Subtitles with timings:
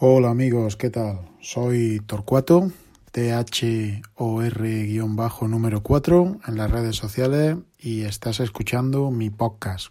[0.00, 1.28] Hola amigos, ¿qué tal?
[1.40, 2.70] Soy Torcuato,
[3.10, 3.88] THOR-bajo
[5.48, 9.88] número 4 en las redes sociales y estás escuchando mi podcast.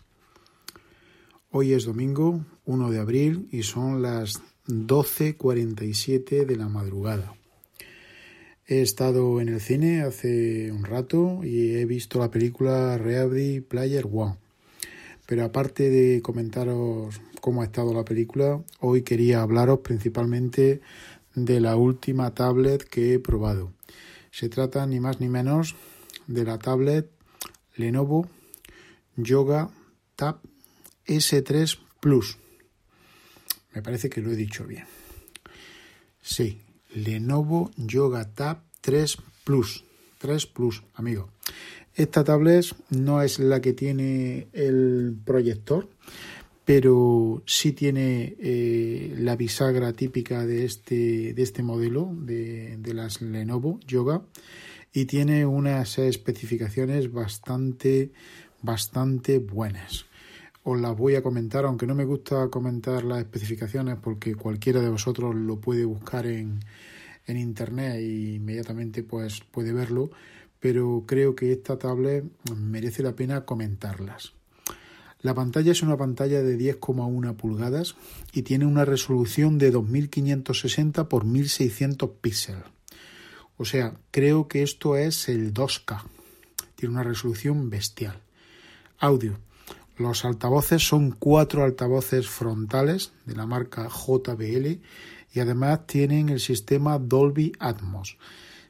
[1.52, 7.36] Hoy es domingo 1 de abril y son las 12.47 de la madrugada.
[8.66, 14.08] He estado en el cine hace un rato y he visto la película Ready Player
[14.10, 14.38] One.
[15.26, 20.82] Pero aparte de comentaros cómo ha estado la película, hoy quería hablaros principalmente
[21.34, 23.72] de la última tablet que he probado.
[24.32, 25.74] Se trata ni más ni menos
[26.28, 27.10] de la tablet
[27.78, 28.28] Lenovo
[29.16, 29.70] Yoga
[30.18, 30.42] Tab
[31.06, 32.38] S3 Plus.
[33.74, 34.84] Me parece que lo he dicho bien.
[36.22, 36.60] Sí,
[36.96, 39.86] Lenovo Yoga Tab 3 Plus.
[40.18, 41.30] 3 Plus, amigo.
[41.96, 45.88] Esta tablet no es la que tiene el proyector,
[46.68, 53.22] pero sí tiene eh, la bisagra típica de este, de este modelo de, de las
[53.22, 54.24] Lenovo Yoga
[54.92, 58.12] y tiene unas especificaciones bastante,
[58.62, 60.08] bastante buenas
[60.70, 64.90] os las voy a comentar, aunque no me gusta comentar las especificaciones porque cualquiera de
[64.90, 66.60] vosotros lo puede buscar en,
[67.26, 70.12] en internet e inmediatamente pues puede verlo,
[70.60, 72.26] pero creo que esta tablet
[72.58, 74.34] merece la pena comentarlas.
[75.22, 77.96] La pantalla es una pantalla de 10,1 pulgadas
[78.34, 82.64] y tiene una resolución de 2560 x 1600 píxeles.
[83.58, 86.04] O sea, creo que esto es el 2K.
[86.76, 88.22] Tiene una resolución bestial.
[89.00, 89.40] Audio.
[89.98, 94.80] Los altavoces son cuatro altavoces frontales de la marca JBL
[95.34, 98.18] y además tienen el sistema Dolby Atmos.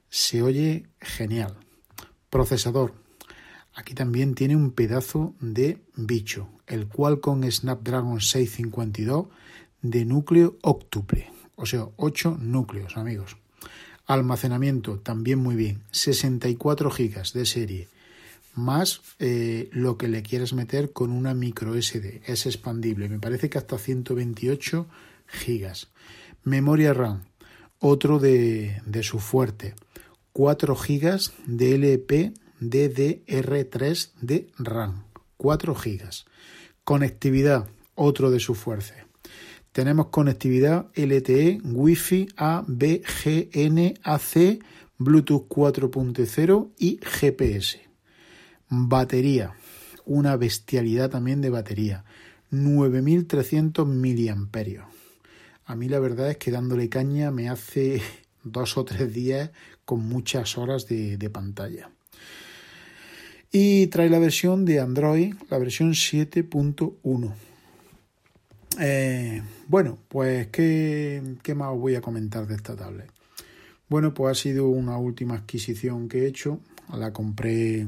[0.09, 1.57] Se oye genial.
[2.29, 3.06] Procesador.
[3.77, 9.27] Aquí también tiene un pedazo de bicho, el Qualcomm Snapdragon 652
[9.83, 13.37] de núcleo octuple, o sea, 8 núcleos, amigos.
[14.07, 17.87] Almacenamiento también muy bien, 64 GB de serie
[18.55, 22.23] más eh, lo que le quieres meter con una micro SD.
[22.25, 24.87] Es expandible, me parece que hasta 128
[25.27, 25.89] gigas.
[26.43, 27.25] Memoria RAM,
[27.77, 29.75] otro de, de su fuerte.
[30.33, 35.03] 4 gigas de LP DDR3 de RAM.
[35.37, 36.25] 4 gigas.
[36.83, 38.93] Conectividad, otro de su fuerte.
[39.71, 44.59] Tenemos conectividad LTE, Wi-Fi A, B, G, N, AC,
[44.97, 47.81] Bluetooth 4.0 y GPS.
[48.69, 49.53] Batería,
[50.05, 52.05] una bestialidad también de batería,
[52.49, 54.85] 9300 miliamperios.
[55.65, 58.01] A mí la verdad es que dándole caña me hace
[58.43, 59.51] dos o tres días
[59.85, 61.91] con muchas horas de, pantalla.
[63.51, 67.33] Y trae la versión de Android, la versión 7.1.
[68.79, 73.09] Eh, bueno, pues ¿qué, ¿qué más voy a comentar de esta tablet?
[73.89, 76.59] Bueno, pues ha sido una última adquisición que he hecho.
[76.93, 77.87] La compré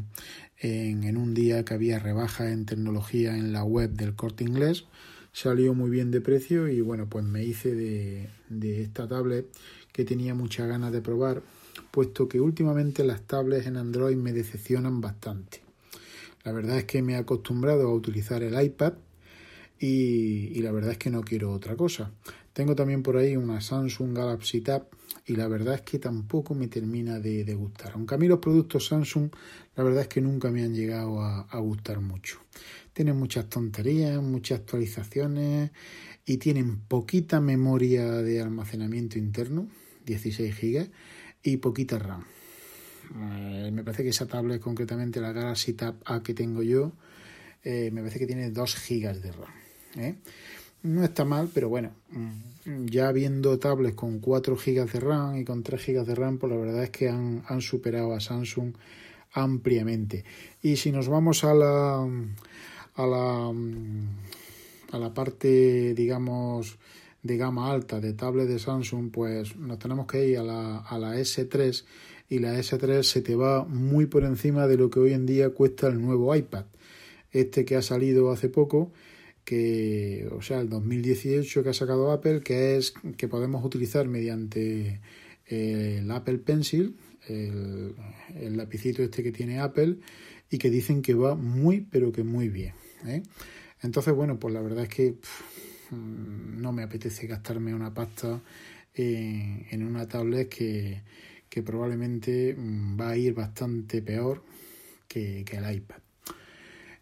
[0.60, 4.86] en, un día que había rebaja en tecnología en la web del corte inglés.
[5.32, 8.30] Salió muy bien de precio y bueno, pues me hice de
[8.84, 9.48] esta tablet
[9.92, 11.42] que tenía muchas ganas de probar,
[11.92, 15.62] puesto que últimamente las tablets en Android me decepcionan bastante.
[16.44, 18.94] La verdad es que me he acostumbrado a utilizar el iPad
[19.80, 22.12] y, y, la verdad es que no quiero otra cosa.
[22.54, 24.88] Tengo también por ahí una Samsung Galaxy Tab
[25.26, 27.94] y la verdad es que tampoco me termina de, gustar.
[27.94, 29.30] Aunque a mí los productos Samsung
[29.76, 32.40] la verdad es que nunca me han llegado a, gustar mucho.
[32.94, 35.72] Tienen muchas tonterías, muchas actualizaciones
[36.30, 39.68] y tienen poquita memoria de almacenamiento interno,
[40.06, 40.92] 16 GB,
[41.42, 42.24] y poquita RAM.
[43.16, 46.92] Eh, me parece que esa tablet, concretamente la Galaxy Tab A que tengo yo,
[47.64, 49.54] eh, me parece que tiene 2 GB de RAM.
[49.98, 50.16] ¿eh?
[50.84, 55.44] No está mal, pero bueno, mm, ya viendo tablets con 4 GB de RAM y
[55.44, 58.76] con 3 GB de RAM, pues la verdad es que han, han superado a Samsung
[59.34, 60.24] ampliamente.
[60.62, 62.08] Y si nos vamos a la,
[62.94, 63.52] a la,
[64.92, 66.78] a la parte, digamos,
[67.22, 70.98] de gama alta de tablet de Samsung, pues nos tenemos que ir a la, a
[70.98, 71.84] la S3
[72.30, 75.50] y la S3 se te va muy por encima de lo que hoy en día
[75.50, 76.66] cuesta el nuevo iPad.
[77.32, 78.92] Este que ha salido hace poco
[79.44, 85.02] que, o sea, el 2018 que ha sacado Apple, que es que podemos utilizar mediante
[85.48, 86.96] el Apple Pencil,
[87.28, 87.96] el,
[88.40, 89.98] el lapicito este que tiene Apple,
[90.52, 92.74] y que dicen que va muy, pero que muy bien.
[93.06, 93.24] ¿Eh?
[93.82, 95.16] Entonces, bueno, pues la verdad es que
[95.92, 98.42] mm, no me apetece gastarme una pasta
[98.94, 101.02] en, una tablet que,
[101.50, 104.44] que, probablemente mm, va a ir bastante peor
[105.08, 105.98] que, que el iPad.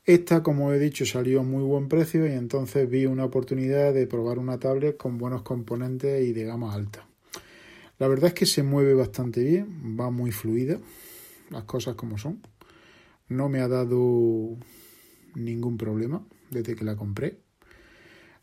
[0.06, 4.08] Esta, como he dicho, salió a muy buen precio y entonces vi una oportunidad de
[4.08, 7.06] probar una tablet con buenos componentes y de gama alta.
[8.00, 10.80] La verdad es que se mueve bastante bien, va muy fluida,
[11.50, 12.42] las cosas como son.
[13.28, 14.56] No me ha dado
[15.38, 17.38] ningún problema desde que la compré.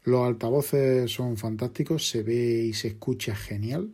[0.04, 3.90] Los altavoces son fantásticos, se ve y se escucha genial.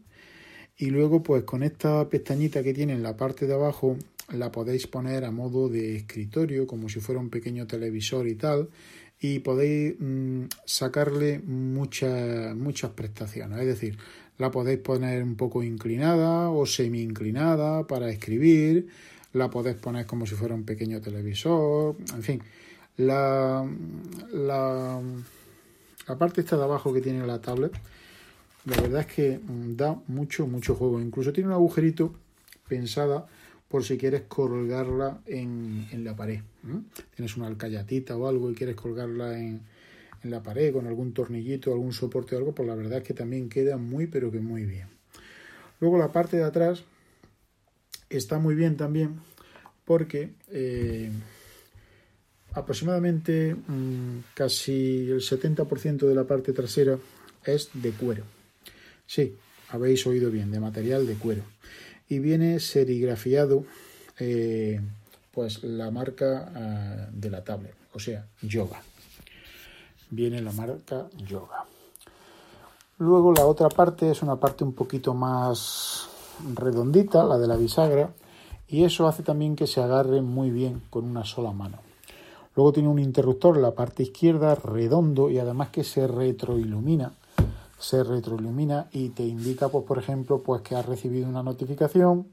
[0.76, 3.96] Y luego, pues con esta pestañita que tiene en la parte de abajo,
[4.32, 8.70] la podéis poner a modo de escritorio, como si fuera un pequeño televisor y tal.
[9.20, 13.60] Y podéis mm, sacarle muchas, muchas prestaciones.
[13.60, 13.98] Es decir,
[14.38, 18.88] la podéis poner un poco inclinada o semi inclinada para escribir.
[19.34, 21.94] La podéis poner como si fuera un pequeño televisor.
[22.14, 22.42] En fin,
[23.00, 23.68] la,
[24.32, 25.00] la,
[26.06, 27.72] la parte esta de abajo que tiene la tablet,
[28.66, 31.00] la verdad es que da mucho, mucho juego.
[31.00, 32.14] Incluso tiene un agujerito
[32.68, 33.26] pensada
[33.68, 36.40] por si quieres colgarla en, en la pared.
[37.14, 39.62] Tienes una alcayatita o algo y quieres colgarla en,
[40.22, 43.14] en la pared con algún tornillito, algún soporte o algo, pues la verdad es que
[43.14, 44.88] también queda muy pero que muy bien.
[45.80, 46.84] Luego la parte de atrás
[48.08, 49.20] está muy bien también
[49.84, 51.10] porque eh,
[52.54, 56.98] aproximadamente mm, casi el 70% de la parte trasera
[57.44, 58.24] es de cuero.
[59.06, 59.36] Sí,
[59.68, 61.42] habéis oído bien, de material de cuero.
[62.08, 63.64] Y viene serigrafiado
[64.18, 64.80] eh,
[65.32, 68.82] pues la marca ah, de la tablet, o sea, Yoga
[70.10, 71.64] viene la marca Yoga.
[72.98, 76.08] Luego la otra parte es una parte un poquito más
[76.54, 78.10] redondita, la de la bisagra,
[78.68, 81.78] y eso hace también que se agarre muy bien con una sola mano.
[82.56, 87.12] Luego tiene un interruptor en la parte izquierda redondo y además que se retroilumina.
[87.78, 92.26] Se retroilumina y te indica, pues, por ejemplo, pues que has recibido una notificación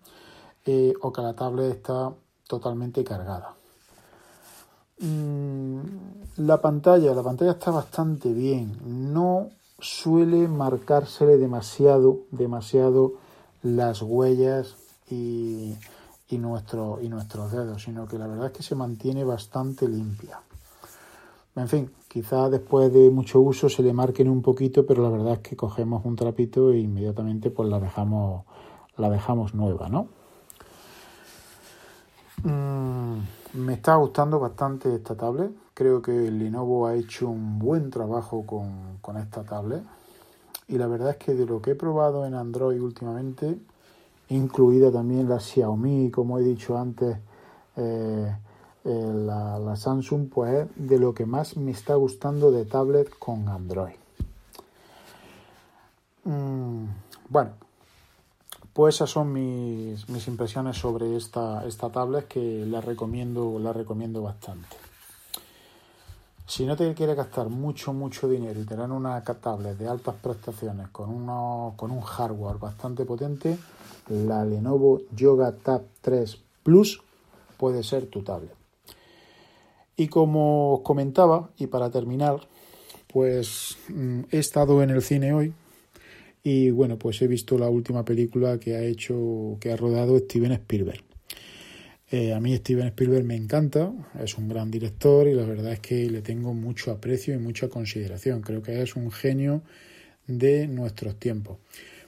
[0.65, 2.13] eh, o que la tablet está
[2.47, 3.55] totalmente cargada.
[4.99, 5.79] Mm,
[6.37, 9.13] la pantalla, la pantalla está bastante bien.
[9.13, 9.49] No
[9.79, 13.13] suele marcársele demasiado, demasiado
[13.61, 14.75] las huellas
[15.09, 15.75] y,
[16.29, 20.39] y, nuestro, y nuestros dedos, sino que la verdad es que se mantiene bastante limpia.
[21.55, 25.33] En fin, quizá después de mucho uso se le marquen un poquito, pero la verdad
[25.33, 28.45] es que cogemos un trapito e inmediatamente pues la dejamos,
[28.97, 30.07] la dejamos nueva, ¿no?
[32.43, 33.17] Mm,
[33.55, 35.51] me está gustando bastante esta tablet.
[35.73, 39.83] Creo que Lenovo ha hecho un buen trabajo con, esta tablet.
[40.67, 43.57] Y la verdad es que de lo que he probado en Android últimamente,
[44.29, 47.17] incluida también la Xiaomi, como he dicho antes,
[47.75, 48.35] eh,
[48.85, 53.47] eh, la, Samsung, pues es de lo que más me está gustando de tablet con
[53.47, 53.95] Android.
[56.23, 56.85] Mm,
[57.29, 57.51] bueno,
[58.73, 64.21] pues esas son mis, mis impresiones sobre esta, esta tablet que la recomiendo, la recomiendo
[64.21, 64.86] bastante.
[66.47, 70.87] Si no te quieres gastar mucho, mucho dinero y tener una tablet de altas prestaciones
[70.87, 71.25] con,
[71.75, 73.57] con un hardware bastante potente,
[74.09, 77.01] la Lenovo Yoga Tab 3 Plus
[77.57, 78.53] puede ser tu tablet.
[79.97, 82.39] Y como os comentaba, y para terminar,
[83.11, 85.53] pues mm, he estado en el cine hoy,
[86.43, 90.53] y bueno, pues he visto la última película que ha hecho, que ha rodado Steven
[90.53, 91.06] Spielberg.
[92.09, 93.91] Eh, a mí Steven Spielberg me encanta,
[94.23, 97.67] es un gran director y la verdad es que le tengo mucho aprecio y mucha
[97.67, 98.41] consideración.
[98.41, 99.61] Creo que es un genio
[100.25, 101.57] de nuestros tiempos.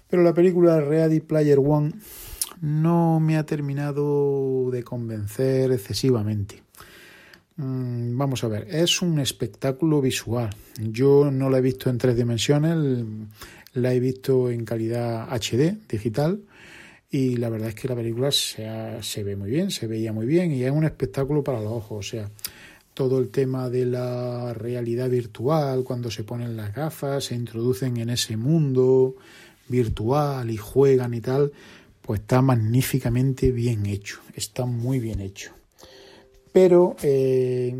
[0.09, 1.93] Pero la película Ready Player One
[2.61, 6.63] no me ha terminado de convencer excesivamente.
[7.57, 10.49] Mm, vamos a ver, es un espectáculo visual.
[10.79, 13.03] Yo no la he visto en tres dimensiones,
[13.73, 16.39] la he visto en calidad HD, digital,
[17.11, 18.67] y la verdad es que la película se,
[19.01, 22.07] se ve muy bien, se veía muy bien y es un espectáculo para los ojos,
[22.07, 22.29] o sea,
[22.93, 28.09] todo el tema de la realidad virtual, cuando se ponen las gafas, se introducen en
[28.09, 29.15] ese mundo
[29.69, 31.51] virtual y juegan y tal,
[32.01, 35.53] pues está magníficamente bien hecho, está muy bien hecho.
[36.51, 37.75] Pero eh,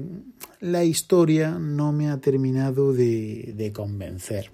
[0.61, 4.51] la historia no me ha terminado de convencer.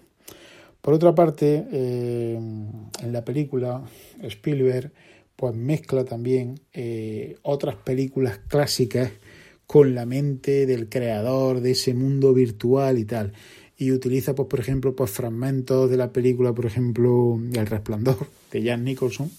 [0.85, 3.81] Por otra parte, eh, en la película
[4.21, 4.91] Spielberg
[5.35, 9.09] pues mezcla también eh, otras películas clásicas
[9.65, 13.33] con la mente del creador de ese mundo virtual y tal.
[13.75, 18.63] Y utiliza, pues, por ejemplo, pues, fragmentos de la película, por ejemplo, El Resplandor, de
[18.63, 19.31] Jan Nicholson.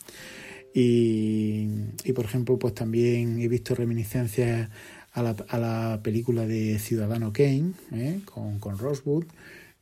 [0.75, 1.69] Y,
[2.03, 4.69] y por ejemplo, pues también he visto reminiscencias
[5.12, 8.19] a la, a la película de Ciudadano Kane, ¿eh?
[8.25, 9.26] con, con Rosewood,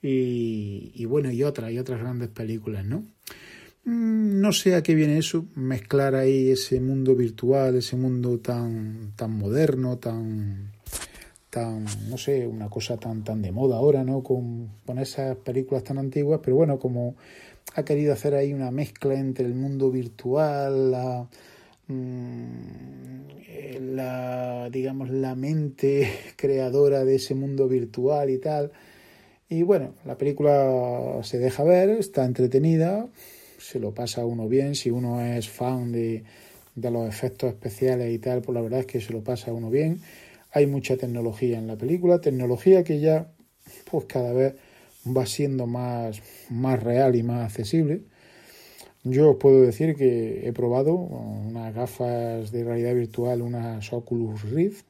[0.04, 3.04] y, y, bueno, y otras, y otras grandes películas, ¿no?
[3.84, 9.12] Mm, no sé a qué viene eso, mezclar ahí ese mundo virtual, ese mundo tan,
[9.16, 10.73] tan moderno, tan,
[11.50, 14.23] tan, no sé, una cosa tan, tan de moda ahora, ¿no?
[14.23, 17.16] Con, con esas películas tan antiguas, pero bueno, como
[17.75, 21.28] ha querido hacer ahí una mezcla entre el mundo virtual, la,
[21.87, 23.26] Mm,
[23.94, 28.73] la digamos la mente creadora de ese mundo virtual y tal
[29.48, 33.06] y bueno la película se deja ver está entretenida
[33.58, 36.24] se lo pasa uno bien si uno es fan de,
[36.74, 39.70] de los efectos especiales y tal pues la verdad es que se lo pasa uno
[39.70, 40.00] bien.
[40.52, 43.32] Hay mucha tecnología en la película tecnología que ya
[43.90, 44.54] pues cada vez
[45.06, 48.02] va siendo más más real y más accesible.
[49.02, 54.86] Yo os puedo decir que he probado unas gafas de realidad virtual, unas Oculus Rift,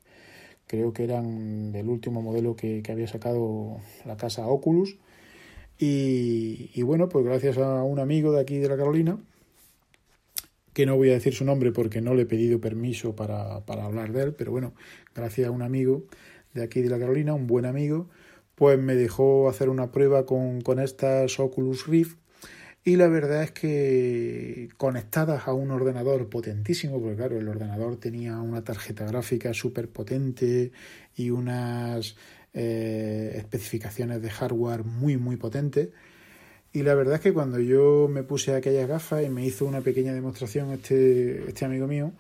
[0.67, 4.97] creo que eran del último modelo que, había sacado la casa Oculus.
[5.79, 9.19] Y, bueno, pues gracias a un amigo de aquí de la Carolina,
[10.73, 13.85] que no voy a decir su nombre porque no le he pedido permiso para, para
[13.85, 14.73] hablar de él, pero bueno,
[15.15, 16.05] gracias a un amigo
[16.55, 18.09] de aquí de la Carolina, un buen amigo,
[18.55, 22.17] pues me dejó hacer una prueba con, con estas Oculus Rift
[22.85, 28.39] y la verdad es que conectadas a un ordenador potentísimo, porque claro, el ordenador tenía
[28.39, 30.71] una tarjeta gráfica súper potente
[31.17, 32.17] y unas
[32.53, 35.89] eh, especificaciones de hardware muy, muy potentes.
[36.75, 39.81] Y la verdad es que cuando yo me puse aquellas gafas y me hizo una
[39.81, 42.13] pequeña demostración este, este amigo mío,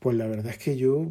[0.00, 1.08] pues la verdad es que yo,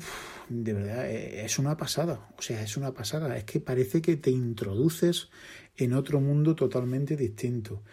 [0.50, 2.28] de verdad, e, es una pasada.
[2.38, 3.38] O sea, es una pasada.
[3.38, 5.30] Es que parece que te introduces
[5.78, 7.84] en otro mundo totalmente distinto.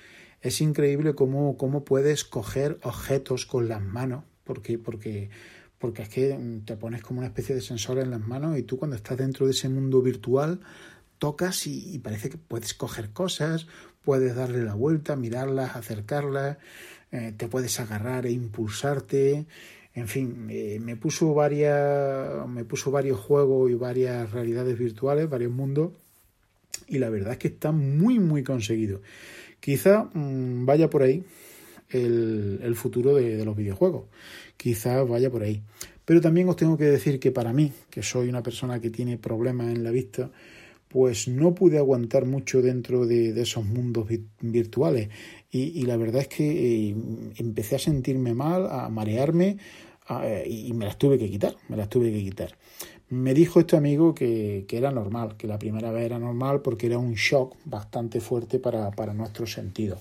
[0.44, 5.30] Es increíble cómo, cómo puedes coger objetos con las manos, porque, porque,
[5.78, 8.76] porque es que te pones como una especie de sensor en las manos y tú
[8.76, 10.60] cuando estás dentro de ese mundo virtual
[11.18, 13.68] tocas y, parece que puedes coger cosas,
[14.02, 16.58] puedes darle la vuelta, mirarlas, acercarlas,
[17.10, 19.46] eh, te puedes agarrar e impulsarte.
[19.94, 25.52] En fin, eh, me puso varias, me puso varios juegos y varias realidades virtuales, varios
[25.52, 25.92] mundos,
[26.86, 29.00] y la verdad es que está muy, muy conseguido.
[29.64, 31.24] Quizá mmm, vaya por ahí
[31.88, 34.04] el, futuro de, los videojuegos.
[34.58, 35.62] Quizá vaya por ahí.
[36.04, 39.16] Pero también os tengo que decir que para mí, que soy una persona que tiene
[39.16, 40.30] problemas en la vista,
[40.88, 44.06] pues no pude aguantar mucho dentro de, esos mundos
[44.42, 45.08] virtuales.
[45.50, 46.94] Y, la verdad es que eh,
[47.36, 49.56] empecé a sentirme mal, a marearme,
[50.06, 52.54] a, y me las tuve que quitar, me las tuve que quitar.
[53.10, 56.86] Me dijo este amigo que, que, era normal, que la primera vez era normal porque
[56.86, 60.00] era un shock bastante fuerte para, para nuestros sentidos.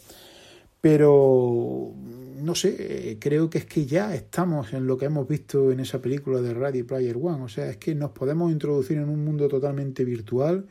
[0.83, 1.93] Pero,
[2.41, 6.01] no sé, creo que es que ya estamos en lo que hemos visto en esa
[6.01, 7.43] película de Ready Player One.
[7.43, 10.67] O sea, es que nos podemos introducir en un mundo totalmente virtual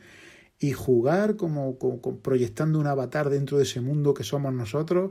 [0.59, 5.09] y jugar como, como, como proyectando un avatar dentro de ese mundo que somos nosotros.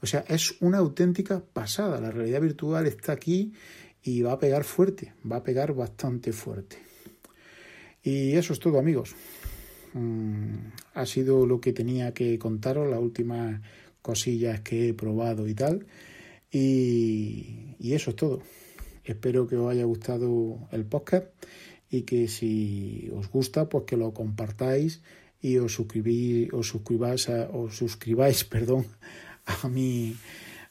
[0.00, 2.00] O sea, es una auténtica pasada.
[2.00, 3.54] La realidad virtual está aquí
[4.04, 6.76] y va a pegar fuerte, va a pegar bastante fuerte.
[8.02, 9.16] Y eso es todo amigos.
[9.94, 10.56] Mm,
[10.92, 13.62] ha sido lo que tenía que contaros, las últimas
[14.02, 15.86] cosillas que he probado y tal.
[16.52, 18.42] Y, eso es todo.
[19.04, 21.26] Espero que os haya gustado el podcast
[21.90, 25.00] y que si os gusta, pues que lo compartáis
[25.40, 28.86] y os suscribís, os suscribáis, a, os suscribáis, perdón,
[29.46, 30.14] a mi,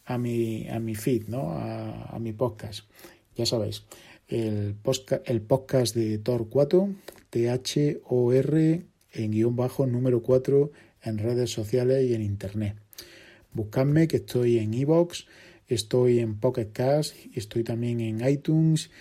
[0.06, 1.52] a mi, a mi feed, ¿no?
[1.52, 2.86] a mi podcast.
[3.36, 3.84] Ya sabéis,
[4.28, 6.90] el, podcast, el podcast de Tor 4,
[7.30, 10.72] T-H-O-R en guion bajo número 4
[11.04, 12.76] en redes sociales y en internet.
[13.54, 15.26] Buscadme que estoy en iVoox,
[15.68, 18.92] estoy en Pocket Cast estoy también en iTunes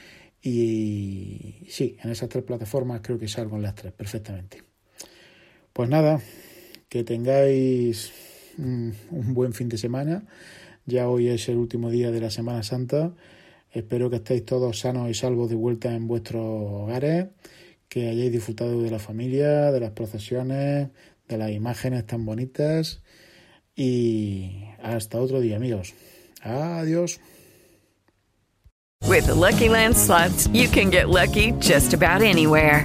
[0.42, 4.62] y sí, en esas tres plataformas creo que salgo en las tres perfectamente.
[5.72, 6.20] Pues nada,
[6.88, 8.12] que tengáis
[8.56, 10.24] mm, un buen fin de semana.
[10.84, 13.14] Ya hoy es el último día de la Semana Santa.
[13.72, 17.28] Espero que estéis todos sanos y salvos de vuelta en vuestros hogares,
[17.88, 20.88] que hayáis disfrutado de la familia, de las procesiones,
[21.26, 23.02] de las imágenes tan bonitas
[23.74, 25.94] y hasta otro día, amigos.
[26.42, 27.18] Adiós.
[29.08, 29.96] With the Lucky Land
[30.52, 32.84] you can get lucky just about anywhere.